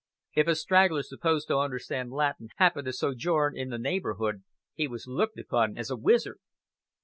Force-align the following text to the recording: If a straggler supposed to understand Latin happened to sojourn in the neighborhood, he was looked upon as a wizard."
If 0.33 0.47
a 0.47 0.55
straggler 0.55 1.03
supposed 1.03 1.47
to 1.49 1.59
understand 1.59 2.09
Latin 2.11 2.47
happened 2.55 2.87
to 2.87 2.93
sojourn 2.93 3.55
in 3.55 3.69
the 3.69 3.77
neighborhood, 3.77 4.43
he 4.73 4.87
was 4.87 5.05
looked 5.05 5.37
upon 5.37 5.77
as 5.77 5.91
a 5.91 5.95
wizard." 5.95 6.39